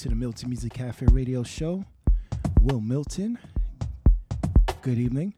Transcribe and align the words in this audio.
To 0.00 0.08
the 0.08 0.14
Milton 0.14 0.48
Music 0.48 0.72
Cafe 0.72 1.04
radio 1.10 1.42
show. 1.42 1.84
Wil 2.62 2.80
Milton, 2.80 3.38
good 4.80 4.96
evening. 4.96 5.34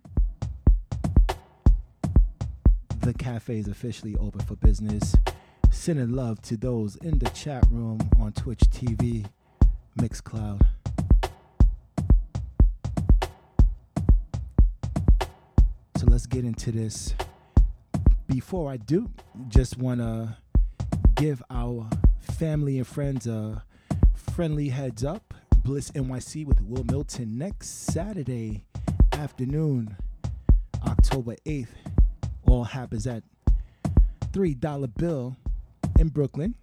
The 3.01 3.13
cafe 3.15 3.59
is 3.59 3.67
officially 3.67 4.15
open 4.19 4.41
for 4.43 4.55
business. 4.55 5.17
Sending 5.73 6.13
love 6.13 6.41
to 6.43 6.57
those 6.57 6.95
in 6.95 7.19
the 7.19 7.29
chat 7.31 7.67
room 7.73 7.99
on 8.21 8.31
Twitch 8.35 8.61
TV, 8.71 9.27
Mixcloud. 9.99 10.65
So 15.97 16.07
let's 16.07 16.27
get 16.27 16.45
into 16.45 16.71
this. 16.71 17.15
Before 18.29 18.71
I 18.71 18.77
do, 18.77 19.11
just 19.49 19.77
want 19.77 19.99
to 19.99 20.37
give 21.17 21.43
our 21.51 21.91
family 22.21 22.79
and 22.79 22.87
friends 22.87 23.27
a 23.27 23.65
friendly 24.33 24.71
heads 24.71 25.05
up. 25.05 25.35
Bliss 25.63 25.91
NYC 25.91 26.47
with 26.47 26.59
Wil 26.63 26.85
Milton 26.85 27.37
next 27.37 27.69
Saturday 27.93 28.65
afternoon, 29.13 29.95
October 30.87 31.37
8th. 31.45 31.69
All 32.47 32.65
happens 32.65 33.07
at 33.07 33.23
$3 34.33 34.95
bill 34.97 35.37
in 35.99 36.09
Brooklyn, 36.09 36.55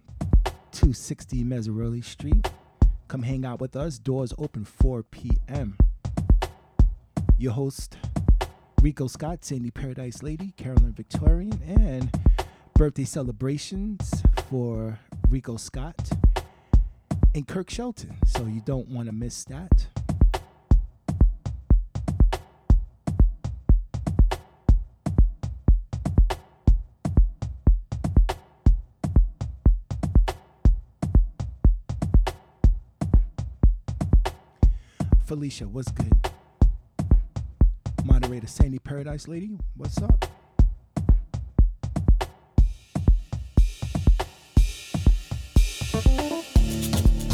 260 0.72 1.44
Meserole 1.44 2.04
Street. 2.04 2.50
Come 3.06 3.22
hang 3.22 3.44
out 3.44 3.60
with 3.60 3.76
us. 3.76 4.00
Doors 4.00 4.34
open 4.36 4.64
4 4.64 5.04
p.m. 5.04 5.76
Your 7.38 7.52
host, 7.52 7.96
Ricoh 8.80 9.08
Scott, 9.08 9.44
Sandy 9.44 9.70
Paradise 9.70 10.24
Lady, 10.24 10.52
Carolyn 10.56 10.92
Victorian, 10.92 11.62
and 11.64 12.10
birthday 12.74 13.04
celebrations 13.04 14.24
for 14.48 14.98
Ricoh 15.28 15.60
Scott 15.60 16.10
and 17.34 17.46
Kirk 17.46 17.70
Shelton. 17.70 18.16
So 18.26 18.46
you 18.46 18.60
don't 18.60 18.88
want 18.88 19.06
to 19.06 19.12
miss 19.12 19.44
that. 19.44 19.86
Felicia, 35.24 35.68
what's 35.68 35.92
good? 35.92 36.12
Moderator 38.04 38.48
Sandy 38.48 38.80
Paradise 38.80 39.28
Lady, 39.28 39.56
what's 39.76 40.02
up? 40.02 40.24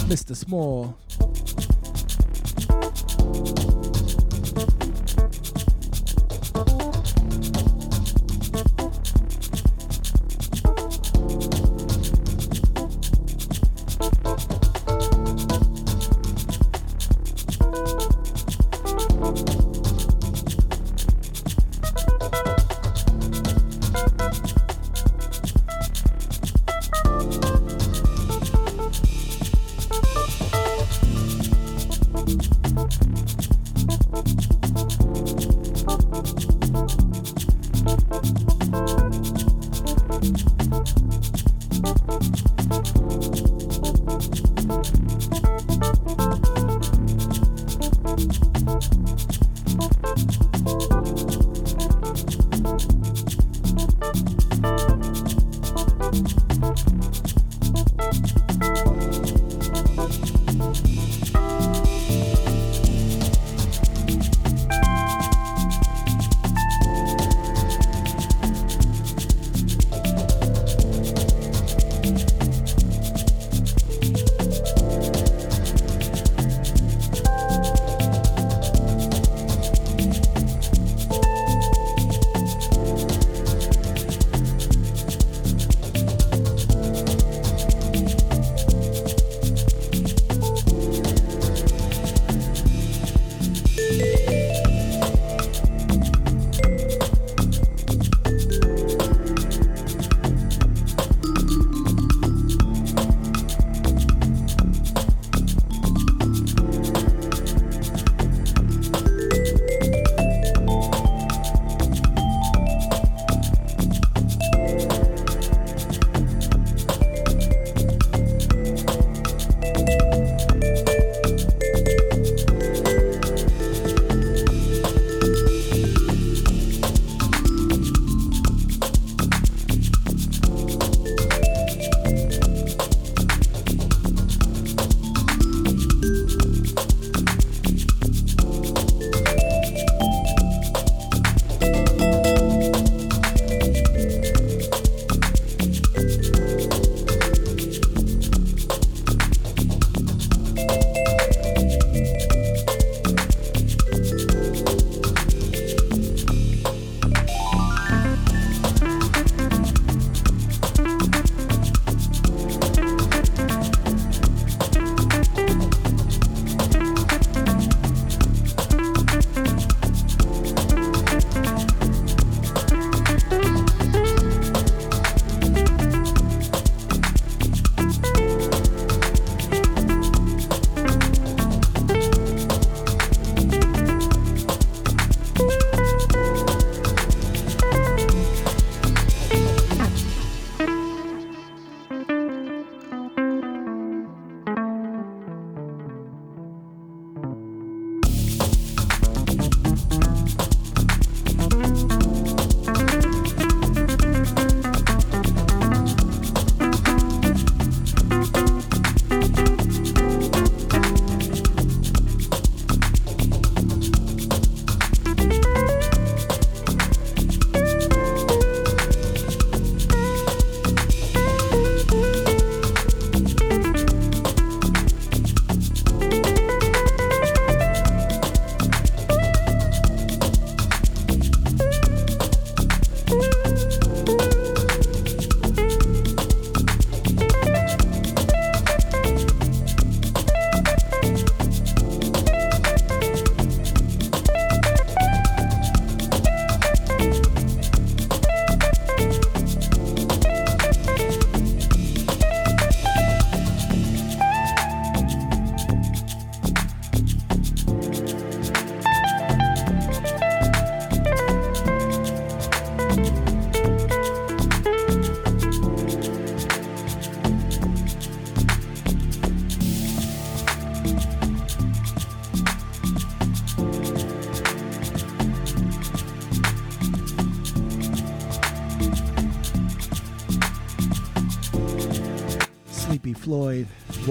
Mr. 0.07 0.37
Small. 0.37 0.97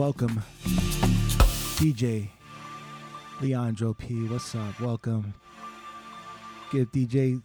Welcome. 0.06 0.40
DJ 1.80 2.30
Leandro 3.42 3.92
P, 3.96 4.28
what's 4.28 4.54
up? 4.54 4.80
Welcome. 4.80 5.34
Give 6.72 6.92
DJ 6.92 7.42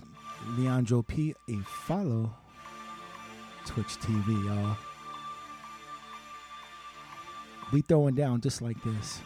Leandro 0.59 1.01
P 1.01 1.35
a 1.49 1.57
follow. 1.87 2.35
Twitch 3.65 3.97
TV, 4.01 4.45
y'all. 4.45 4.77
We 7.73 7.81
throwing 7.81 8.15
down 8.15 8.43
just 8.43 8.61
like 8.61 8.77
this. 8.85 9.23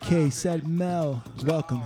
K 0.00 0.30
said 0.30 0.66
Mel. 0.66 1.22
Welcome. 1.44 1.82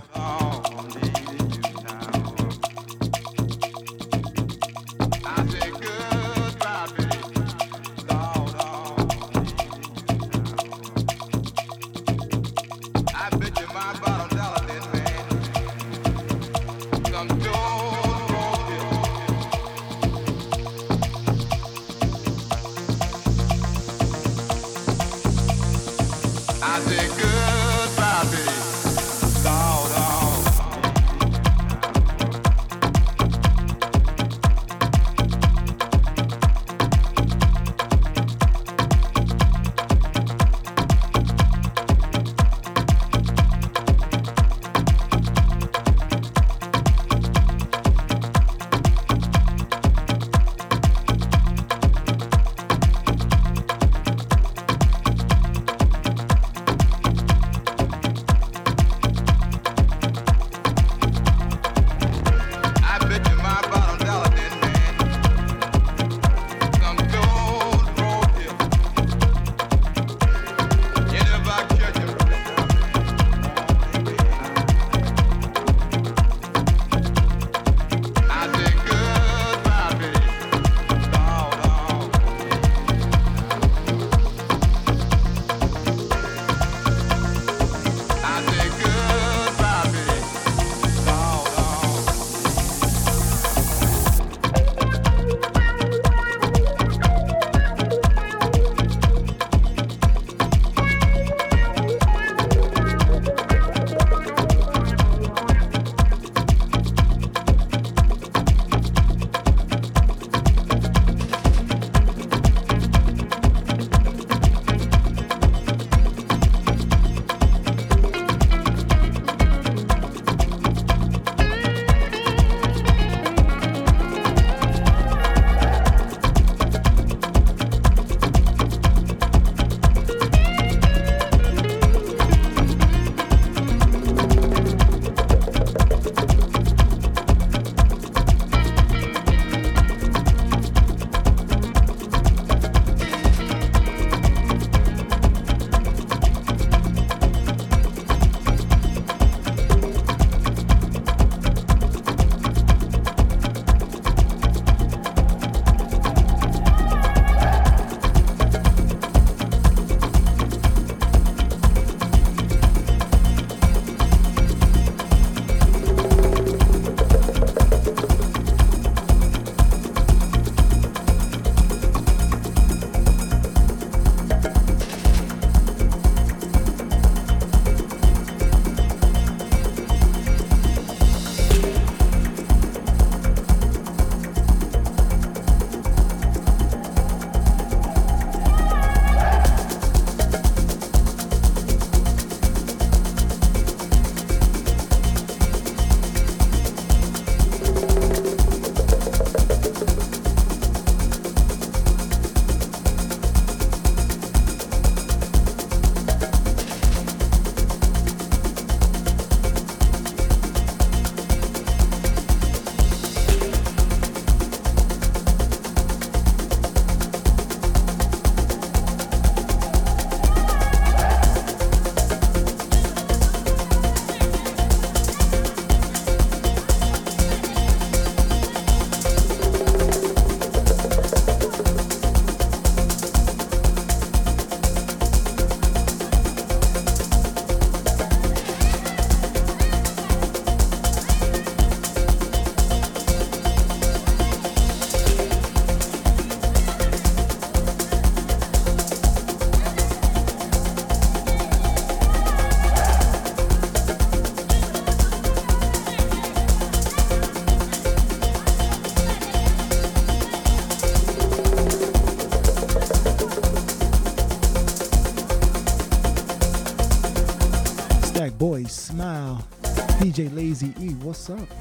DJ 269.99 270.33
Lazy 270.35 270.73
E, 270.79 270.95
what's 271.03 271.29
up? 271.29 271.60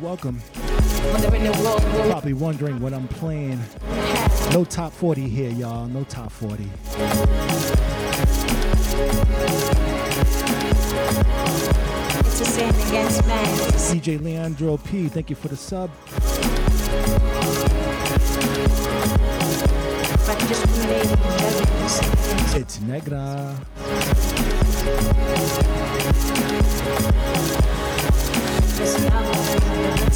Welcome. 0.00 0.40
Probably 2.08 2.32
wondering 2.32 2.80
what 2.80 2.94
I'm 2.94 3.06
playing. 3.06 3.60
No 4.50 4.64
top 4.64 4.92
40 4.92 5.28
here, 5.28 5.50
y'all. 5.50 5.86
No 5.88 6.04
top 6.04 6.32
40. 6.32 6.64
It's 12.24 12.40
a 12.40 12.44
sin 12.46 12.70
against 12.70 13.26
man. 13.26 13.58
DJ 13.92 14.22
Leandro 14.22 14.78
P, 14.78 15.08
thank 15.08 15.28
you 15.28 15.36
for 15.36 15.48
the 15.48 15.56
sub. 15.56 15.90
It's 22.56 22.80
Negra. 22.80 23.54
Let's 28.80 29.39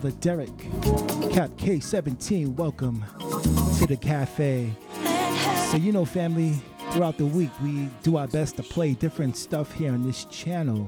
brother 0.00 0.16
Derek, 0.20 0.58
Cap 1.30 1.50
K17. 1.58 2.54
Welcome 2.54 3.04
to 3.78 3.86
the 3.86 3.98
cafe. 4.00 4.72
So, 5.70 5.76
you 5.76 5.92
know, 5.92 6.06
family, 6.06 6.54
throughout 6.92 7.18
the 7.18 7.26
week, 7.26 7.50
we 7.62 7.86
do 8.02 8.16
our 8.16 8.26
best 8.26 8.56
to 8.56 8.62
play 8.62 8.94
different 8.94 9.36
stuff 9.36 9.72
here 9.74 9.92
on 9.92 10.06
this 10.06 10.24
channel. 10.26 10.84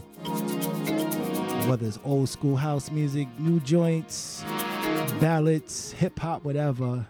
Whether 1.68 1.86
it's 1.86 1.98
old 2.04 2.30
school 2.30 2.56
house 2.56 2.90
music, 2.90 3.28
new 3.38 3.60
joints, 3.60 4.44
ballads, 5.20 5.92
hip 5.92 6.18
hop, 6.18 6.44
whatever, 6.44 7.06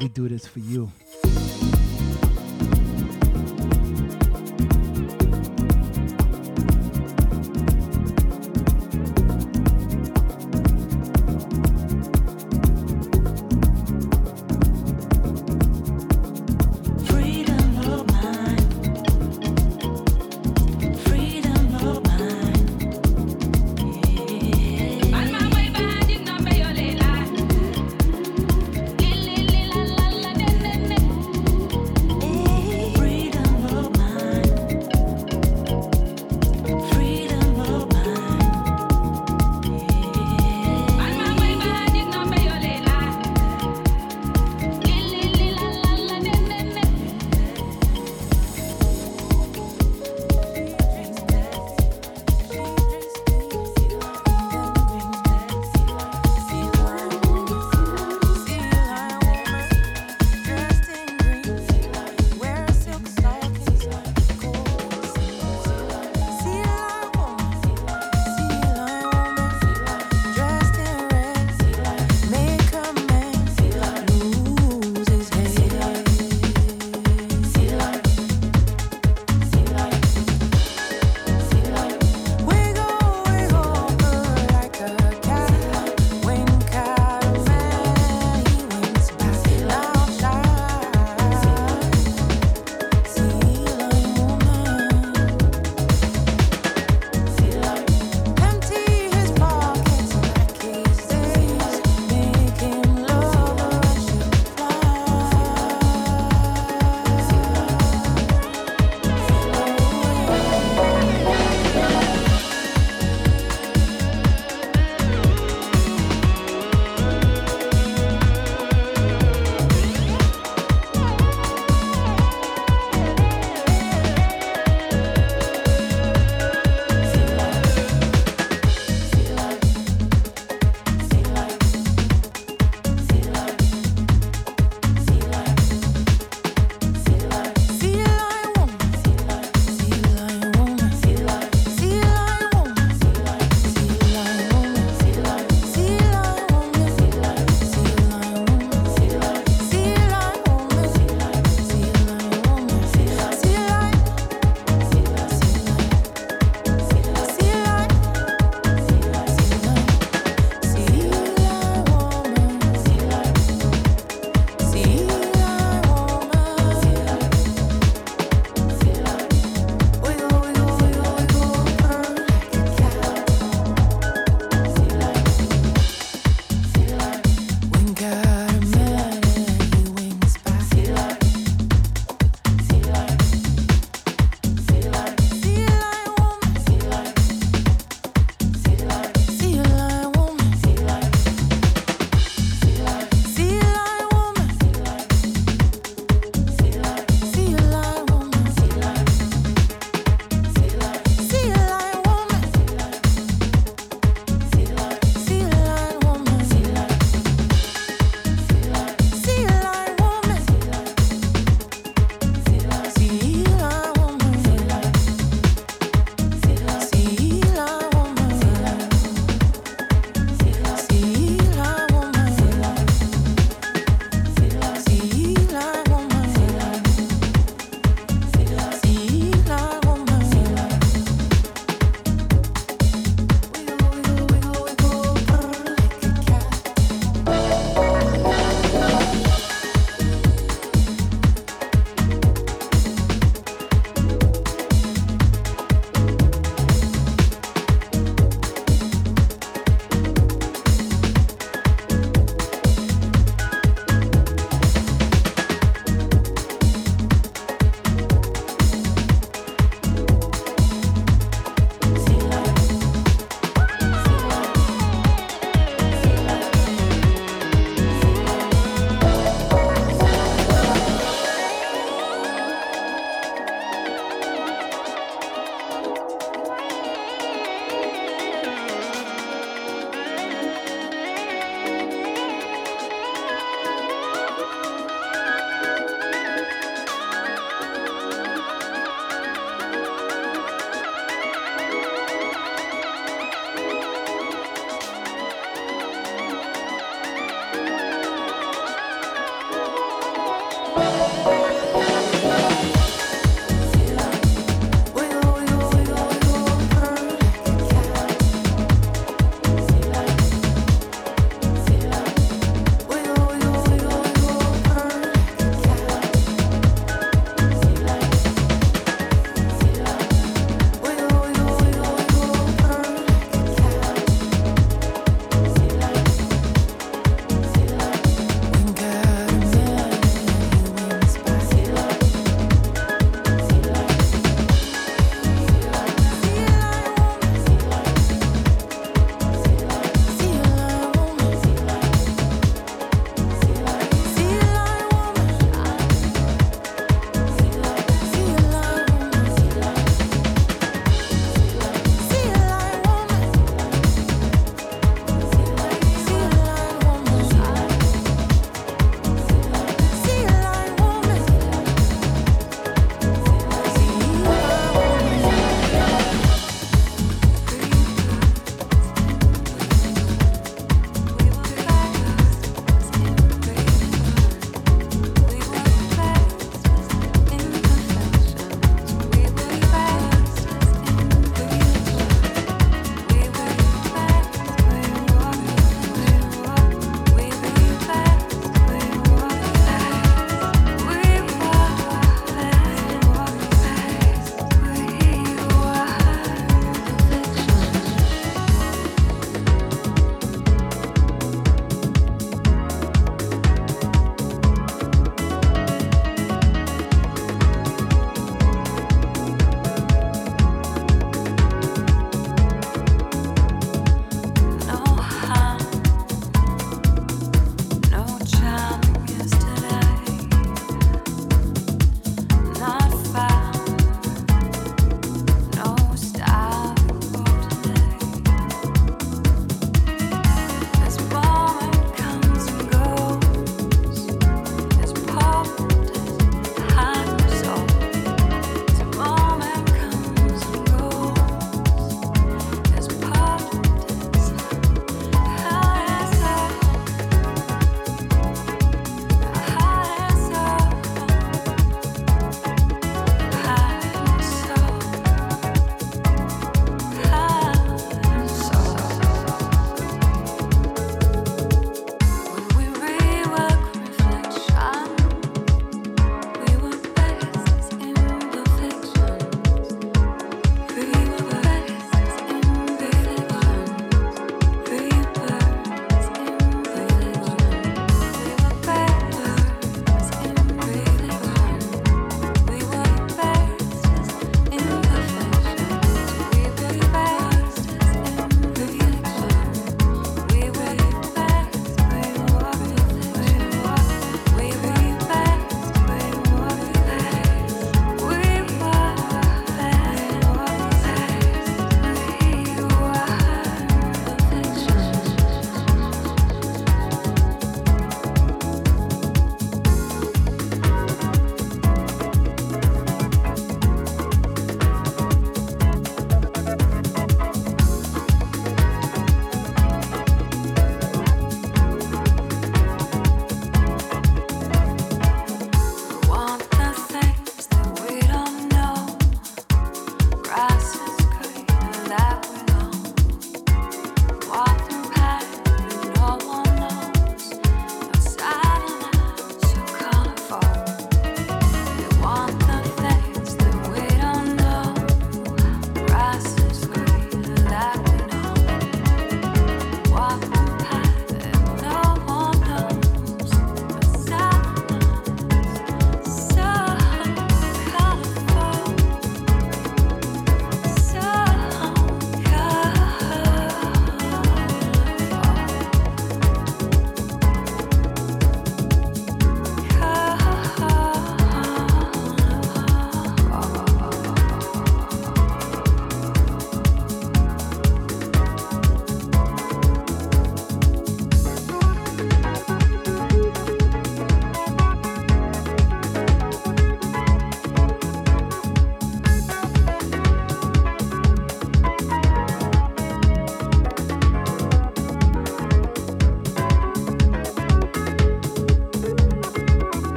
we 0.00 0.08
do 0.08 0.28
this 0.28 0.46
for 0.46 0.58
you. 0.58 0.91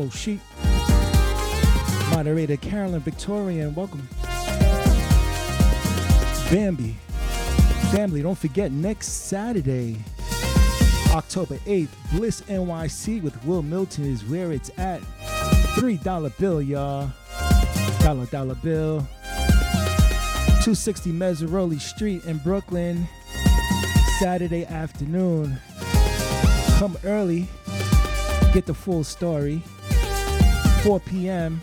Info 0.00 0.16
Sheet. 0.16 0.40
Moderator 2.10 2.56
Carolyn 2.56 3.00
Victorian, 3.00 3.74
welcome. 3.74 4.08
Bambi. 6.50 6.96
Family, 7.92 8.22
don't 8.22 8.38
forget 8.38 8.72
next 8.72 9.08
Saturday, 9.08 9.98
October 11.12 11.56
8th, 11.66 11.88
Bliss 12.12 12.40
NYC 12.42 13.20
with 13.22 13.44
Wil 13.44 13.62
Milton 13.62 14.04
is 14.06 14.24
where 14.24 14.52
it's 14.52 14.70
at. 14.78 15.00
$3 15.74 16.38
bill, 16.38 16.62
y'all. 16.62 17.10
Dollar, 18.00 18.26
dollar 18.26 18.54
bill. 18.54 19.00
260 20.62 21.10
Meserole 21.12 21.80
Street 21.80 22.24
in 22.24 22.38
Brooklyn, 22.38 23.08
Saturday 24.18 24.64
afternoon. 24.66 25.58
Come 26.78 26.96
early, 27.04 27.48
get 28.52 28.66
the 28.66 28.74
full 28.74 29.04
story. 29.04 29.62
4 30.82 30.98
p.m. 31.00 31.60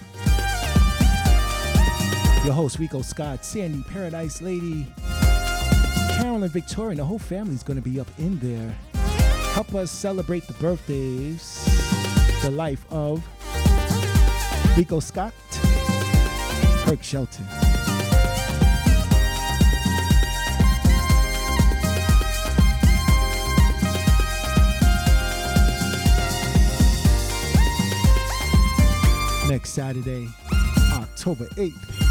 Your 2.45 2.53
host 2.53 2.79
Ricoh 2.79 3.03
Scott, 3.03 3.43
Sandy 3.43 3.79
ParadiseLady, 3.89 4.85
Carolyn 6.19 6.49
Victorian, 6.49 6.91
and 6.91 6.99
the 6.99 7.05
whole 7.05 7.17
family's 7.17 7.63
gonna 7.63 7.81
be 7.81 7.99
up 7.99 8.07
in 8.19 8.37
there. 8.39 8.69
Help 9.53 9.73
us 9.73 9.89
celebrate 9.89 10.45
the 10.45 10.53
birthdays, 10.53 11.65
the 12.43 12.51
life 12.51 12.85
of 12.91 13.27
Ricoh 14.75 15.01
Scott, 15.01 15.33
Kirk 16.85 17.01
Shelton. 17.01 17.66
Next 29.47 29.69
Saturday, 29.69 30.27
October 30.93 31.45
8th. 31.55 32.06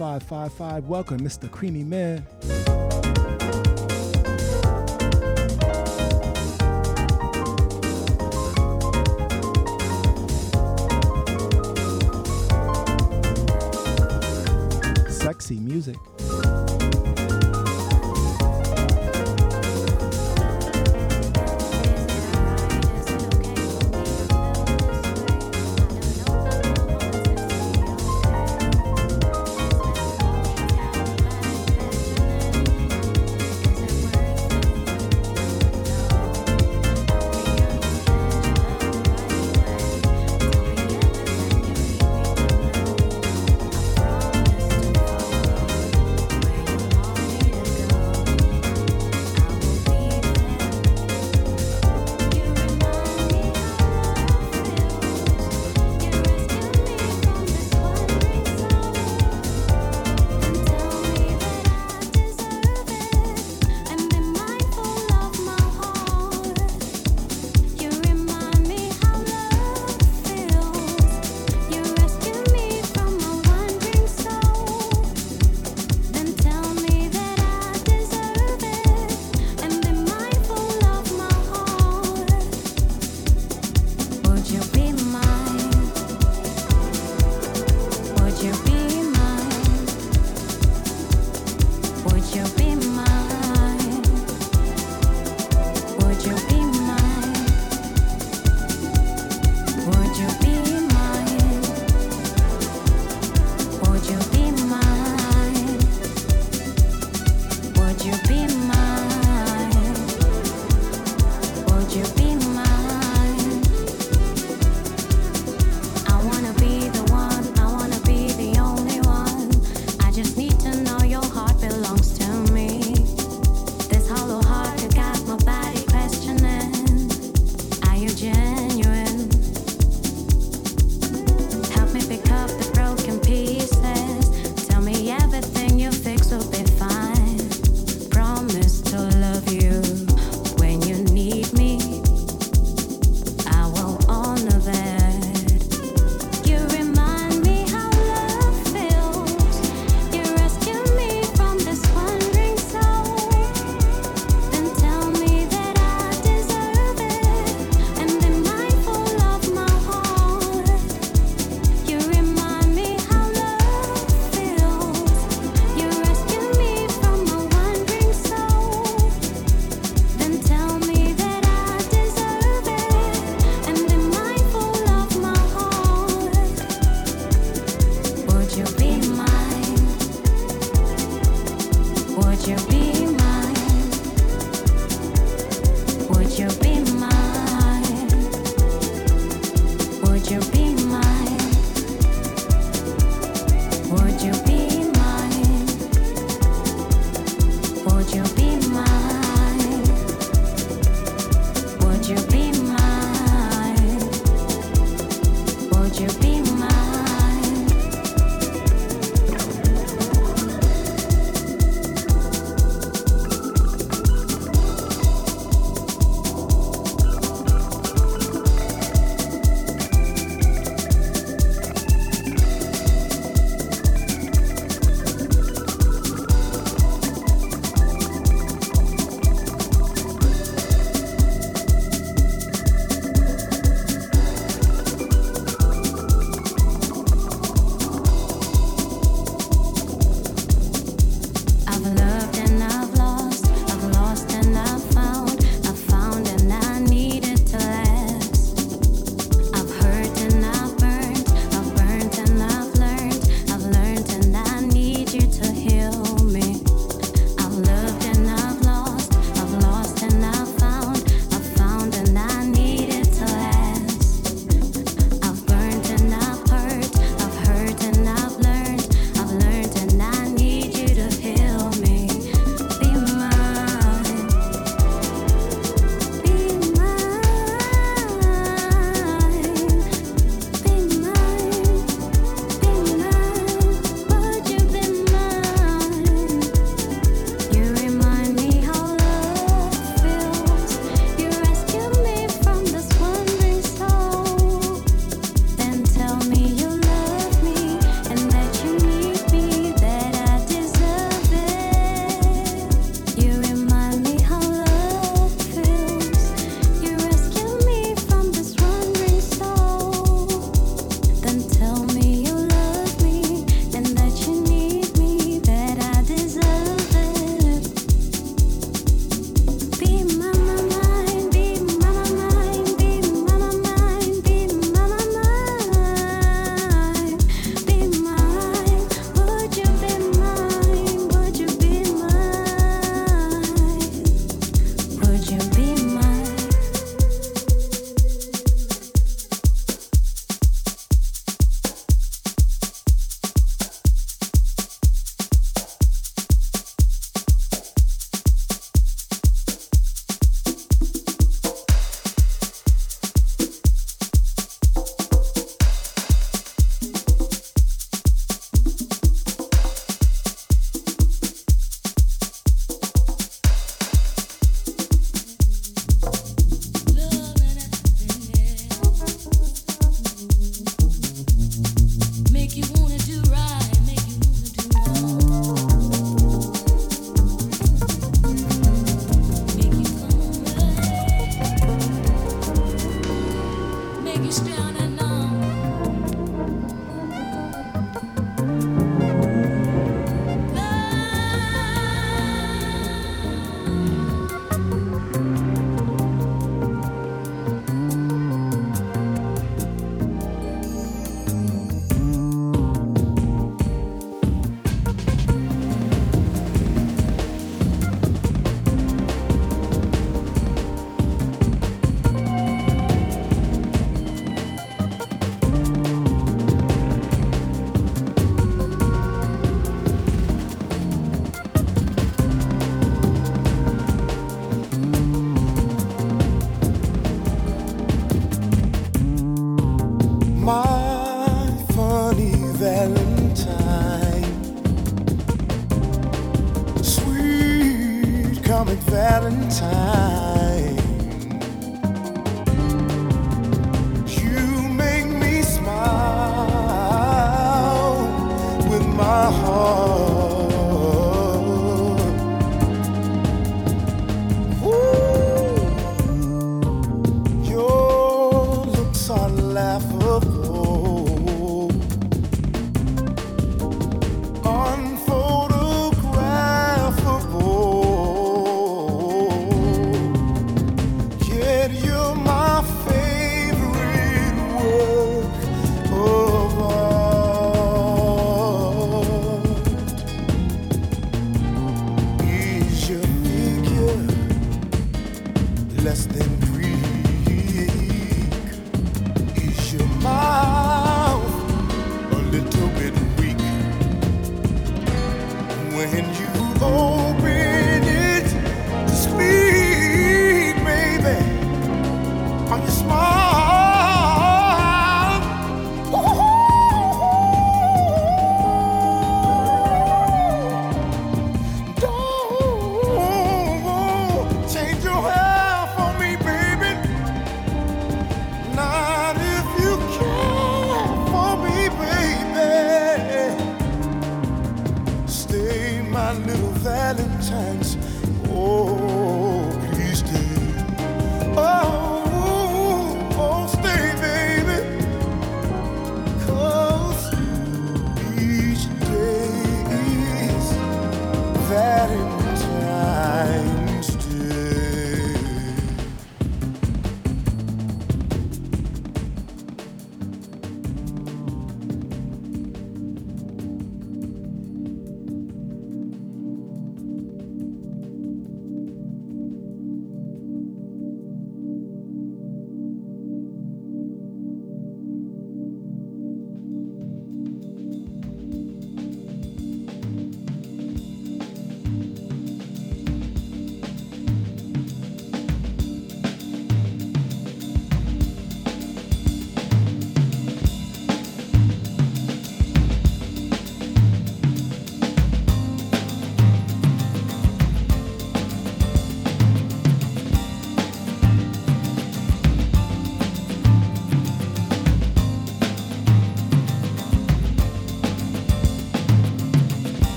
5555. 0.00 0.88
Welcome, 0.88 1.20
Mr. 1.20 1.50
Creamy 1.50 1.84
Man. 1.84 2.26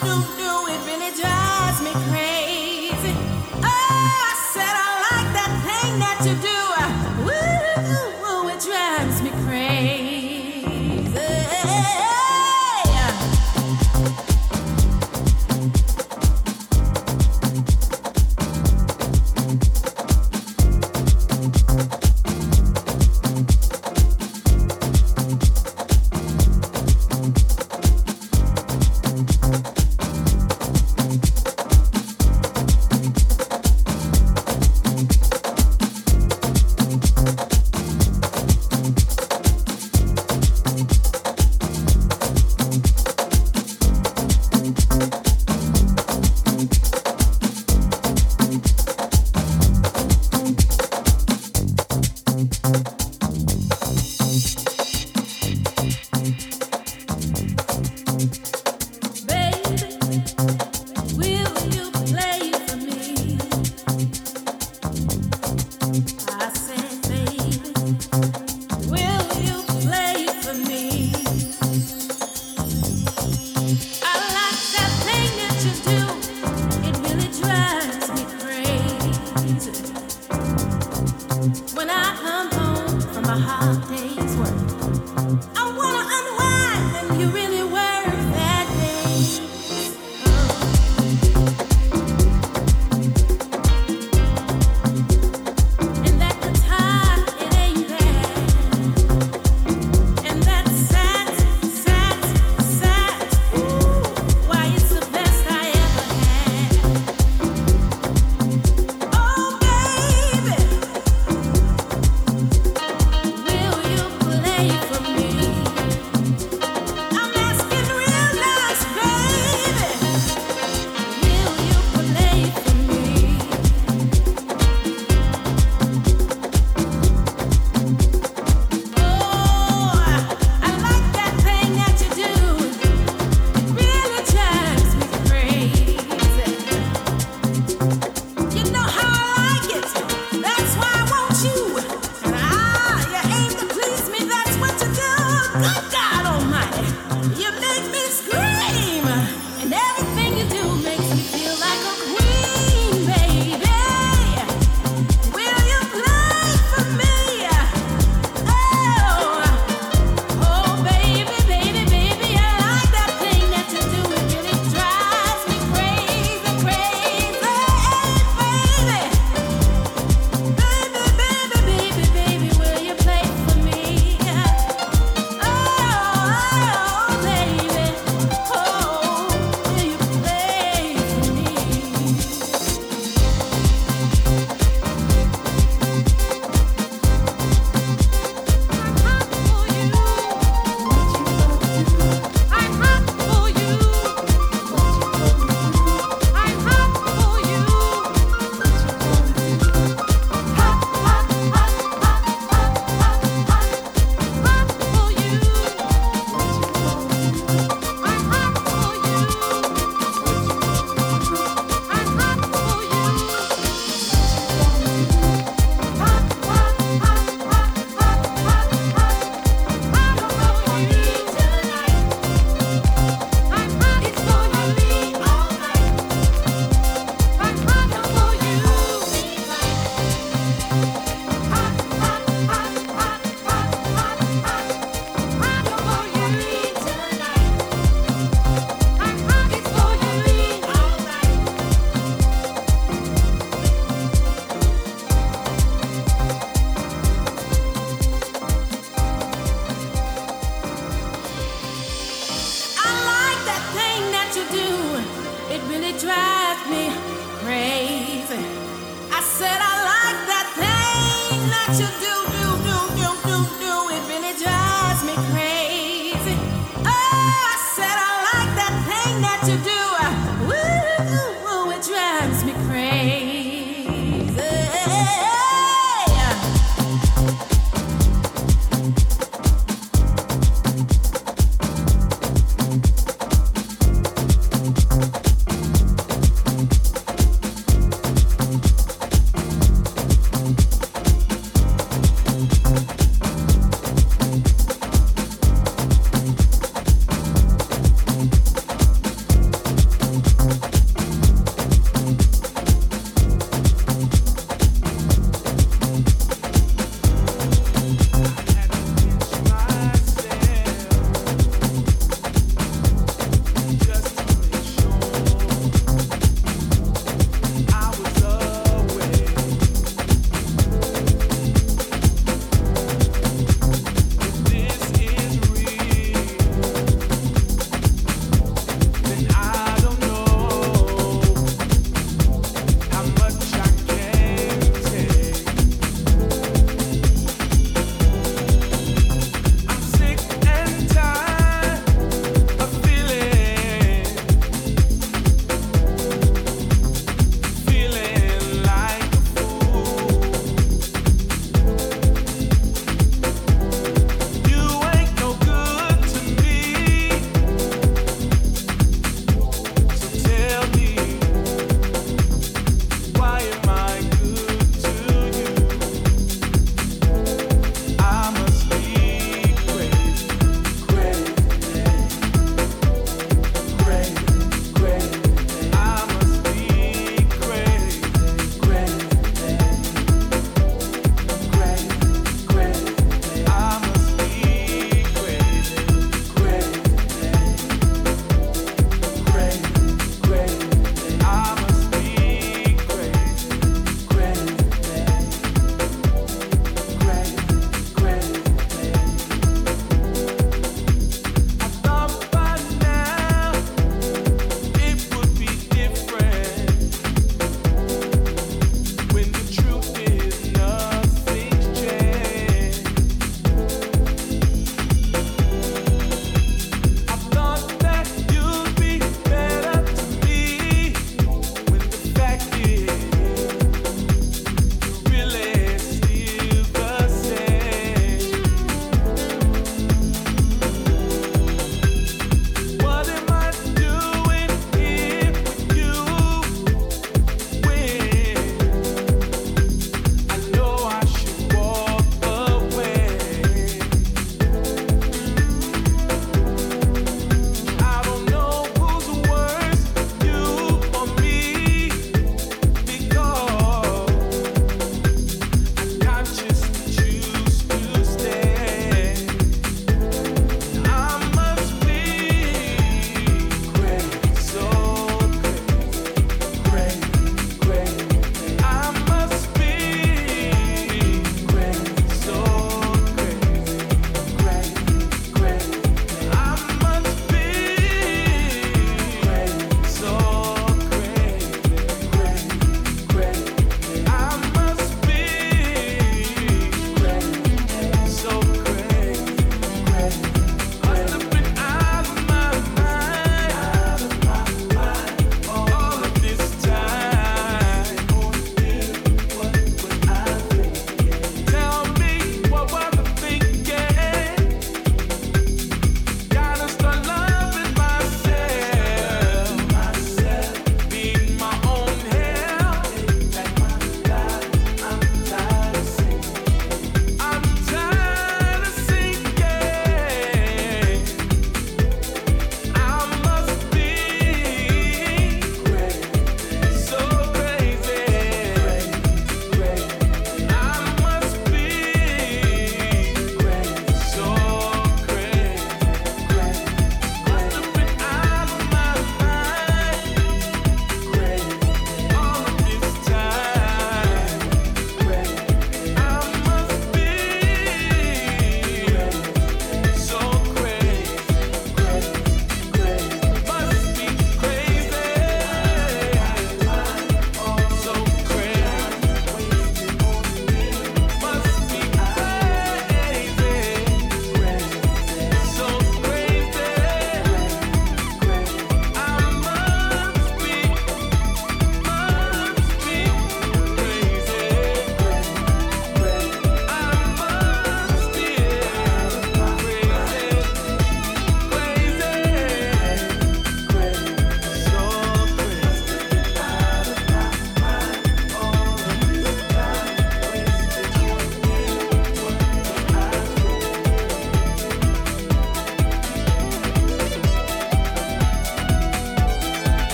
do 0.00 0.39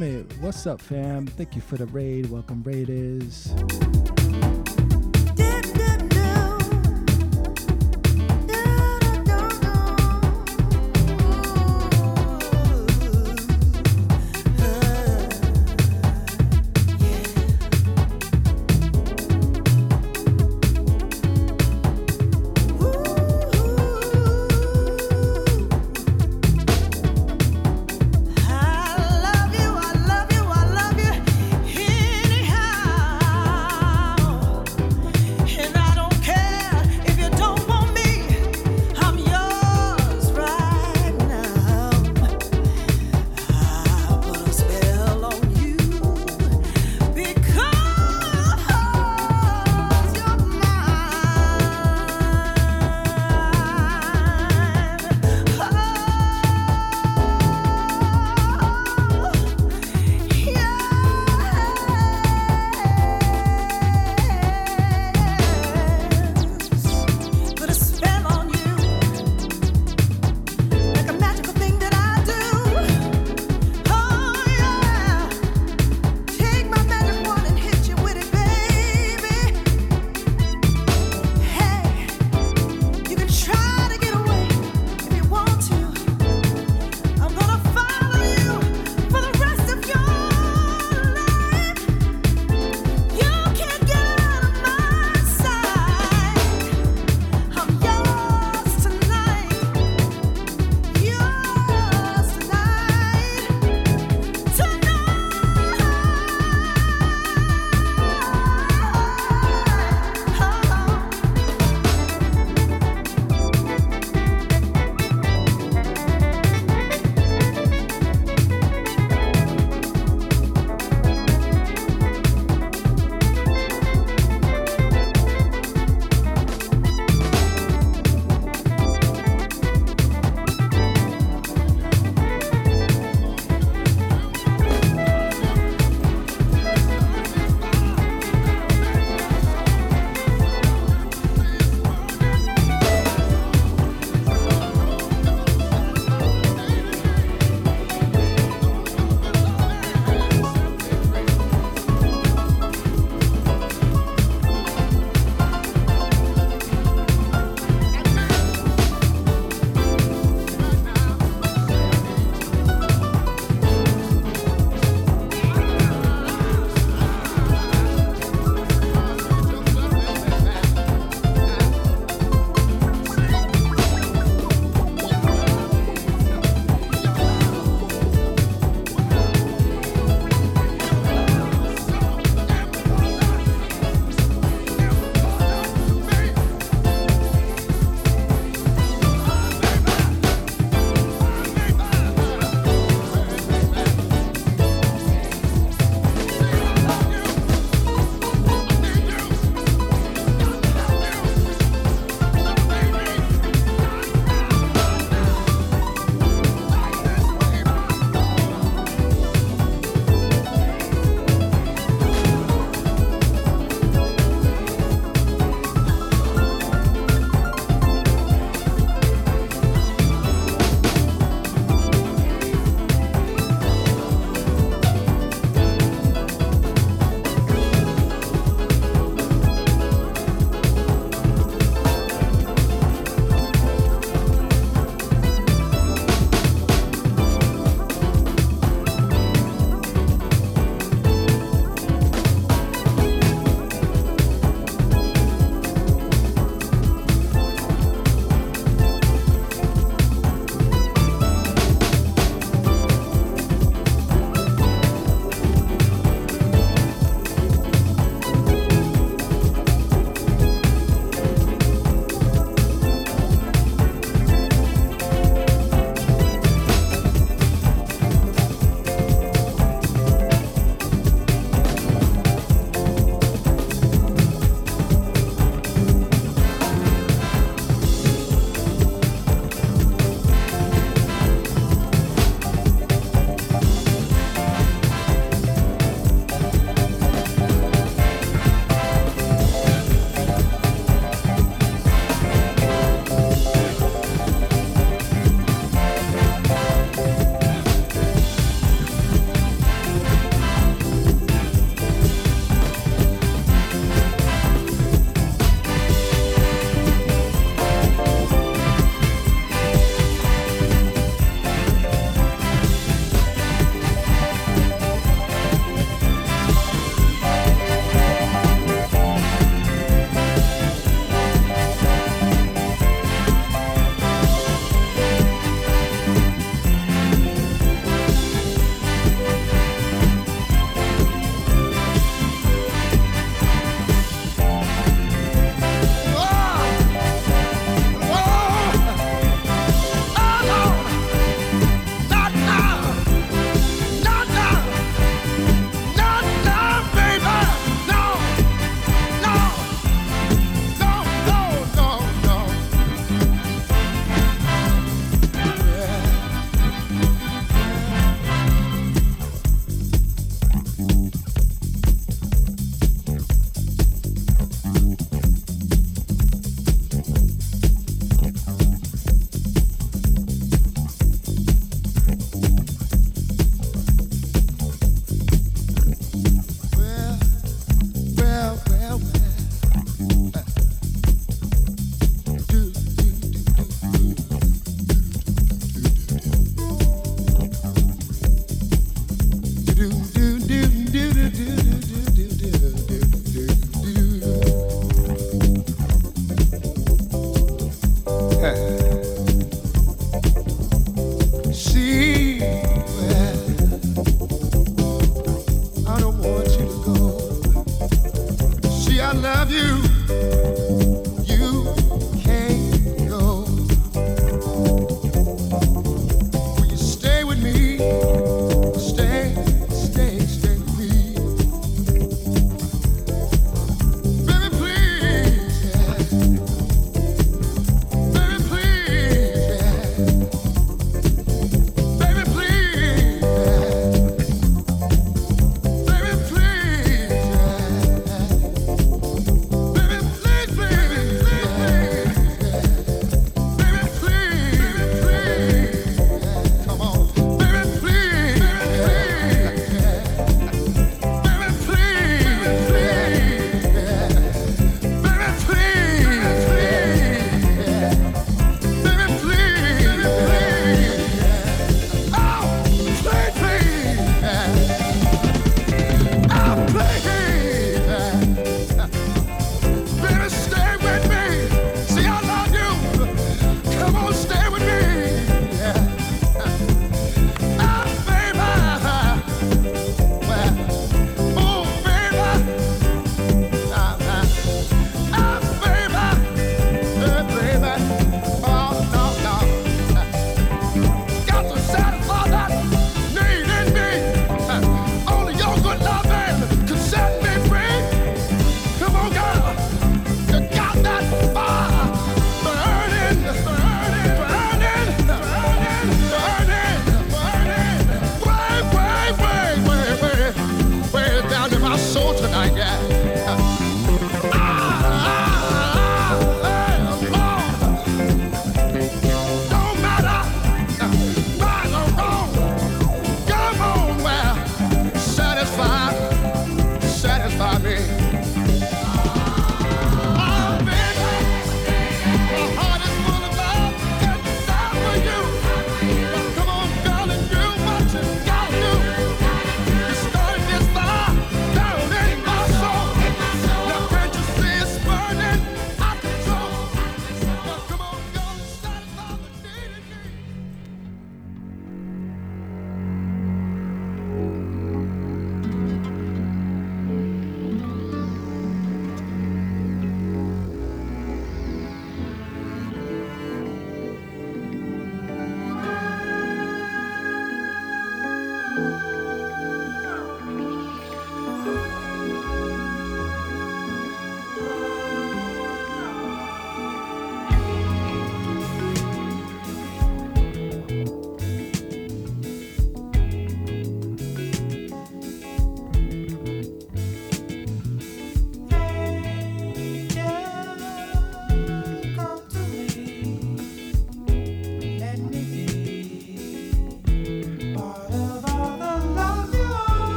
What's 0.00 0.66
up, 0.66 0.80
fam? 0.80 1.26
Thank 1.26 1.54
you 1.54 1.60
for 1.60 1.76
the 1.76 1.84
raid. 1.84 2.30
Welcome, 2.30 2.62
Raiders. 2.62 3.52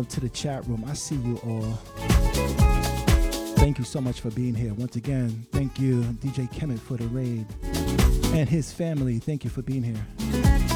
Love 0.00 0.08
to 0.08 0.20
the 0.20 0.30
chat 0.30 0.66
room. 0.66 0.82
I 0.88 0.94
see 0.94 1.16
you 1.16 1.36
all. 1.44 1.72
Thank 3.56 3.78
you 3.78 3.84
so 3.84 4.00
much 4.00 4.22
for 4.22 4.30
being 4.30 4.54
here. 4.54 4.72
Once 4.72 4.96
again, 4.96 5.44
thank 5.52 5.78
you, 5.78 6.00
DJ 6.22 6.50
Kemet, 6.50 6.78
for 6.78 6.96
the 6.96 7.06
raid. 7.08 7.44
And 8.32 8.48
his 8.48 8.72
family, 8.72 9.18
thank 9.18 9.44
you 9.44 9.50
for 9.50 9.60
being 9.60 9.82
here. 9.82 10.69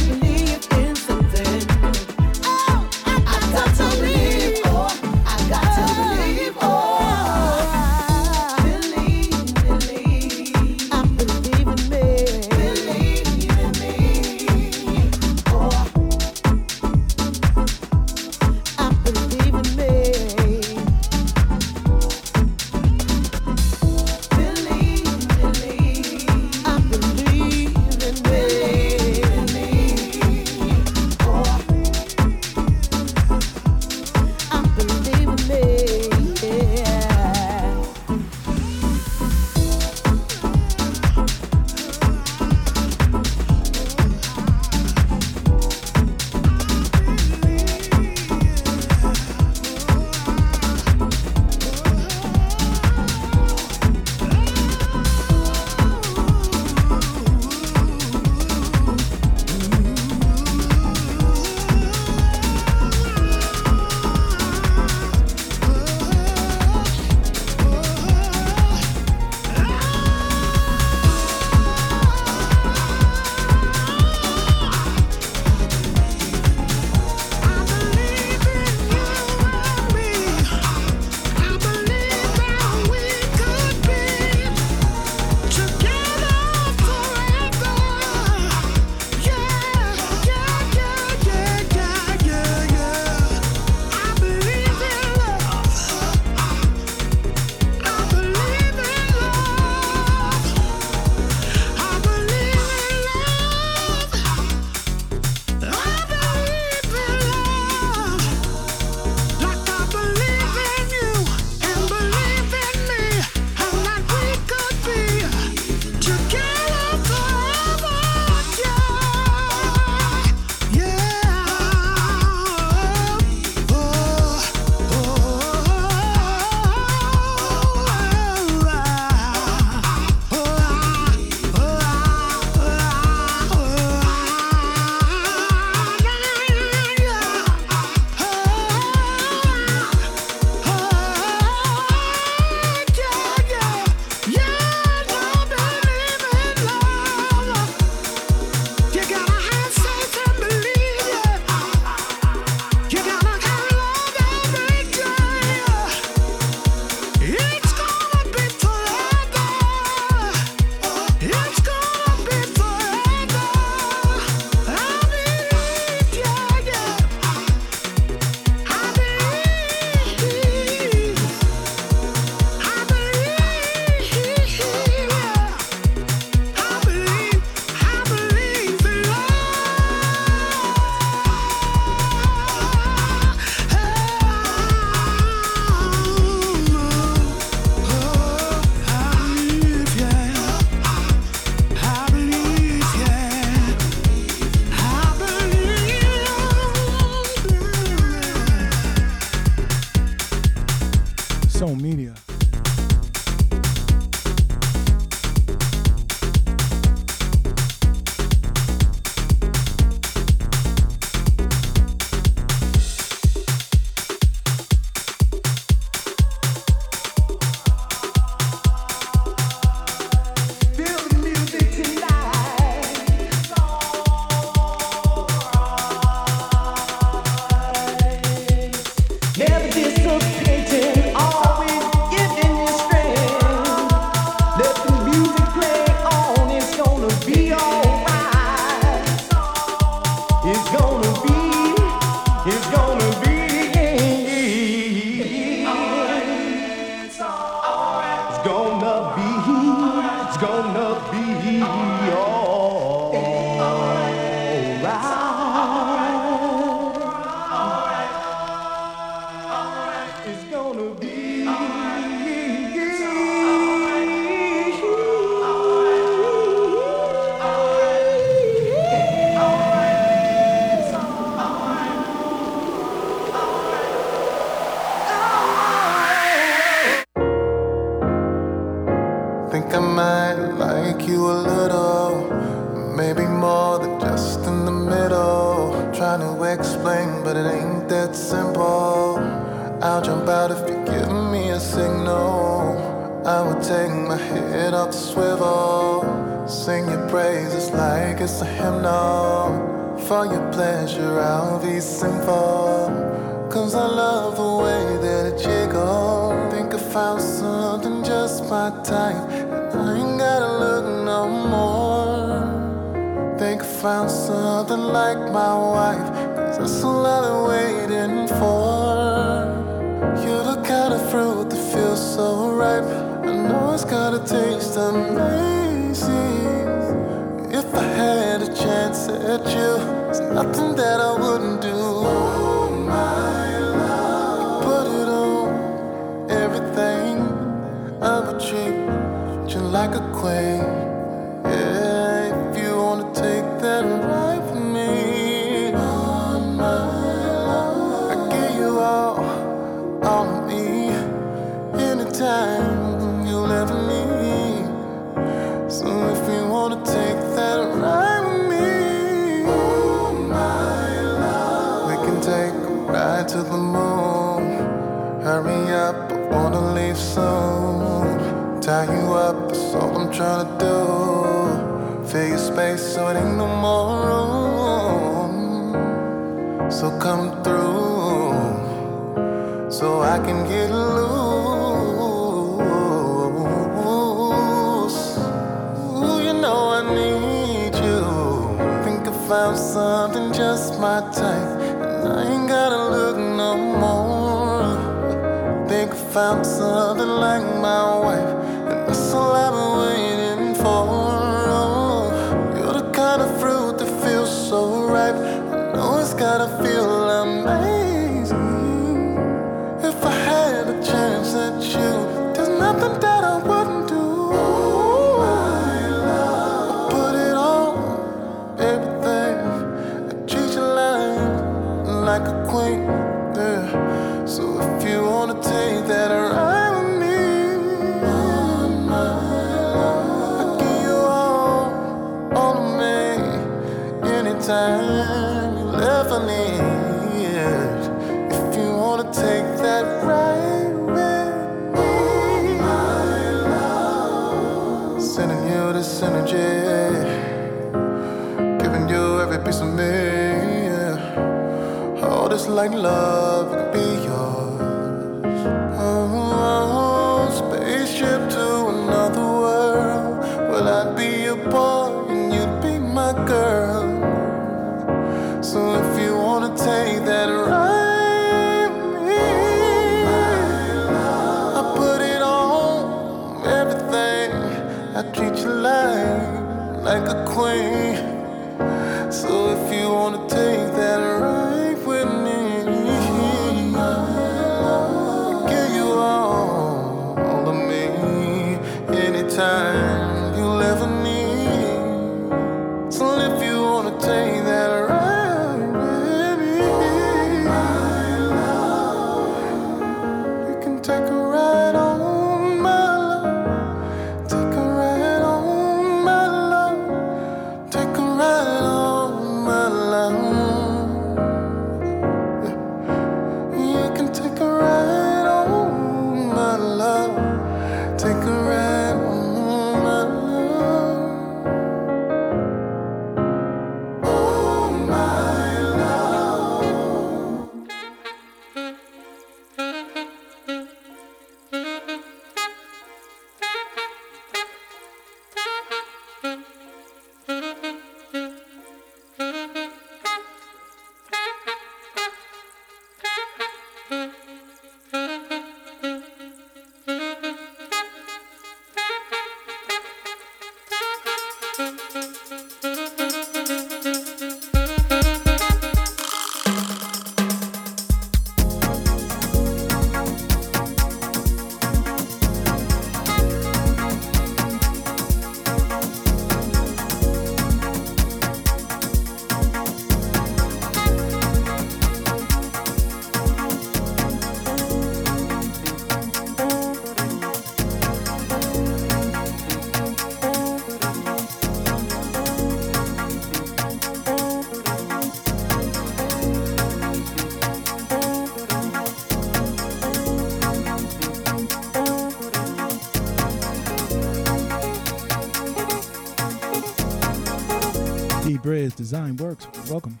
Design 598.91 599.15
Works. 599.15 599.47
Welcome. 599.69 600.00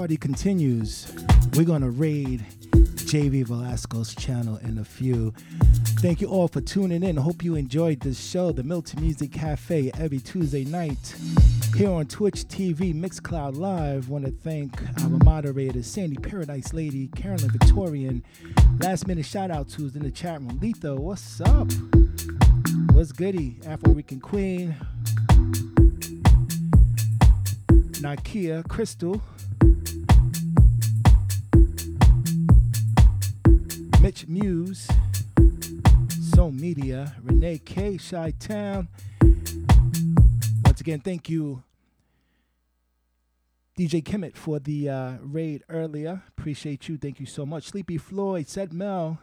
Party 0.00 0.16
continues. 0.16 1.12
We're 1.54 1.66
gonna 1.66 1.90
raid 1.90 2.40
JV 2.70 3.44
Velasco's 3.44 4.14
channel 4.14 4.56
in 4.62 4.78
a 4.78 4.84
few. 4.84 5.34
Thank 6.00 6.22
you 6.22 6.28
all 6.28 6.48
for 6.48 6.62
tuning 6.62 7.02
in. 7.02 7.18
Hope 7.18 7.44
you 7.44 7.54
enjoyed 7.54 8.00
this 8.00 8.18
show, 8.18 8.50
the 8.50 8.62
Milton 8.62 9.02
Music 9.02 9.30
Cafe, 9.30 9.90
every 9.98 10.18
Tuesday 10.18 10.64
night 10.64 11.14
here 11.76 11.90
on 11.90 12.06
Twitch 12.06 12.48
TV, 12.48 12.94
Mixcloud 12.94 13.58
Live. 13.58 14.08
Want 14.08 14.24
to 14.24 14.30
thank 14.30 14.80
our 15.02 15.10
moderators, 15.22 15.86
Sandy 15.86 16.16
ParadiseLady, 16.16 17.14
Carolyn 17.14 17.50
Victorian. 17.50 18.24
Last 18.78 19.06
minute 19.06 19.26
shout 19.26 19.50
out 19.50 19.68
to 19.68 19.82
in 19.82 20.02
the 20.02 20.10
chat 20.10 20.40
room. 20.40 20.58
Letho, 20.60 20.98
what's 20.98 21.42
up? 21.42 21.70
What's 22.94 23.12
goody? 23.12 23.60
Afro 23.66 23.92
Rican 23.92 24.20
Queen. 24.20 24.74
Nakia, 28.00 28.66
Crystal. 28.66 29.20
Mitch 34.00 34.26
Muse. 34.26 34.88
Soul 36.34 36.52
Media. 36.52 37.14
Renee 37.22 37.58
K. 37.58 37.98
Shy 37.98 38.32
Town. 38.38 38.88
Once 40.64 40.80
again, 40.80 41.00
thank 41.00 41.28
you, 41.28 41.62
DJ 43.78 44.02
Kimmett, 44.02 44.34
for 44.34 44.58
the 44.58 44.88
uh, 44.88 45.12
raid 45.20 45.62
earlier. 45.68 46.22
Appreciate 46.28 46.88
you. 46.88 46.96
Thank 46.96 47.20
you 47.20 47.26
so 47.26 47.44
much. 47.44 47.64
Sleepy 47.68 47.98
Floyd, 47.98 48.48
said 48.48 48.72
Mel. 48.72 49.18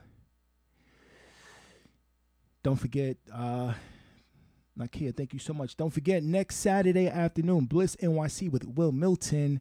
Don't 2.62 2.76
forget, 2.76 3.18
uh, 3.34 3.74
Nakia, 4.78 5.16
thank 5.16 5.34
you 5.34 5.40
so 5.40 5.54
much. 5.54 5.76
Don't 5.76 5.92
forget, 5.92 6.24
next 6.24 6.58
Saturday 6.58 7.08
afternoon, 7.08 7.66
Bliss 7.66 7.96
NYC 7.98 8.52
with 8.52 8.66
Wil 8.66 8.92
Milton, 8.92 9.60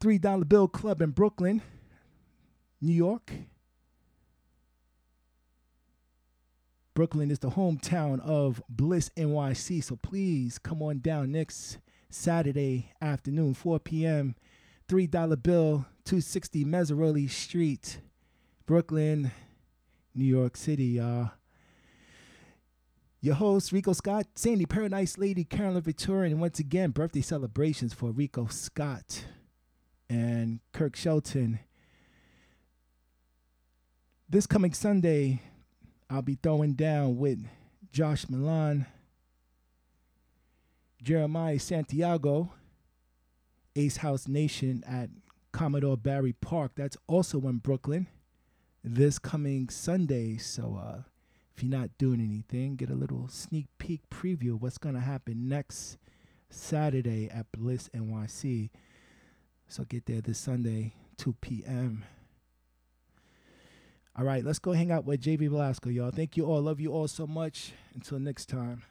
$3 0.00 0.48
Bill 0.48 0.68
Club 0.68 1.00
in 1.00 1.10
Brooklyn, 1.10 1.62
New 2.80 2.92
York. 2.92 3.32
Brooklyn 6.94 7.30
is 7.30 7.38
the 7.38 7.50
hometown 7.50 8.20
of 8.20 8.62
Bliss 8.68 9.10
NYC, 9.16 9.82
so 9.82 9.96
please 9.96 10.58
come 10.58 10.82
on 10.82 10.98
down 10.98 11.32
next 11.32 11.78
Saturday 12.10 12.92
afternoon, 13.00 13.54
4 13.54 13.78
p.m. 13.78 14.34
$3 14.88 15.42
Bill, 15.42 15.86
260 16.04 16.64
Meserole 16.64 17.30
Street, 17.30 18.00
Brooklyn, 18.66 19.30
New 20.14 20.24
York 20.24 20.56
City, 20.56 20.84
y'all. 20.84 21.30
Your 23.22 23.34
host, 23.34 23.72
Ricoh 23.72 23.94
Scott, 23.94 24.26
Sandy 24.34 24.64
ParadiseLady, 24.64 25.48
Carolyn 25.48 25.82
Victorian, 25.82 26.32
and 26.32 26.40
once 26.40 26.58
again, 26.58 26.90
birthday 26.90 27.20
celebrations 27.20 27.92
for 27.92 28.12
Ricoh 28.12 28.50
Scott 28.50 29.26
and 30.08 30.60
Kirk 30.72 30.96
Shelton. 30.96 31.60
This 34.28 34.46
coming 34.46 34.72
Sunday, 34.72 35.42
I'll 36.08 36.22
be 36.22 36.38
throwing 36.42 36.72
down 36.72 37.18
with 37.18 37.44
Josh 37.92 38.26
Milan, 38.28 38.86
Jeremiah 41.02 41.58
Santiago, 41.58 42.52
Ace 43.76 43.98
House 43.98 44.28
Nation 44.28 44.82
at 44.86 45.10
Commodore 45.52 45.96
Barry 45.98 46.32
Park. 46.32 46.72
That's 46.74 46.96
also 47.06 47.40
in 47.40 47.58
Brooklyn 47.58 48.06
this 48.82 49.18
coming 49.18 49.68
Sunday. 49.68 50.36
So 50.38 50.80
uh, 50.82 51.02
if 51.60 51.64
you're 51.64 51.78
not 51.78 51.90
doing 51.98 52.22
anything, 52.22 52.74
get 52.74 52.88
a 52.88 52.94
little 52.94 53.28
sneak 53.28 53.66
peek 53.76 54.00
preview 54.08 54.54
of 54.54 54.62
what's 54.62 54.78
going 54.78 54.94
to 54.94 55.00
happen 55.02 55.46
next 55.46 55.98
Saturday 56.48 57.28
at 57.28 57.52
Bliss 57.52 57.90
NYC. 57.94 58.70
So 59.68 59.84
get 59.84 60.06
there 60.06 60.22
this 60.22 60.38
Sunday, 60.38 60.94
2 61.18 61.34
p.m. 61.42 62.06
All 64.16 64.24
right, 64.24 64.42
let's 64.42 64.58
go 64.58 64.72
hang 64.72 64.90
out 64.90 65.04
with 65.04 65.20
JV 65.20 65.50
Velasco, 65.50 65.90
y'all. 65.90 66.10
Thank 66.10 66.38
you 66.38 66.46
all. 66.46 66.62
Love 66.62 66.80
you 66.80 66.94
all 66.94 67.08
so 67.08 67.26
much. 67.26 67.72
Until 67.94 68.18
next 68.18 68.46
time. 68.48 68.82